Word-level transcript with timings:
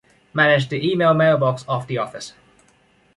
Manage 0.33 0.69
the 0.69 0.83
email 0.91 1.13
mailbox 1.13 1.63
of 1.67 1.85
the 1.85 1.99
Office. 1.99 2.33